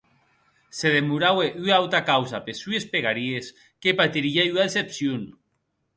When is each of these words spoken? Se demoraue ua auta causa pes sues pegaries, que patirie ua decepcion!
Se 0.77 0.87
demoraue 0.97 1.47
ua 1.63 1.75
auta 1.81 1.99
causa 2.11 2.43
pes 2.45 2.59
sues 2.63 2.85
pegaries, 2.95 3.45
que 3.81 3.97
patirie 3.99 4.43
ua 4.55 4.63
decepcion! 4.67 5.21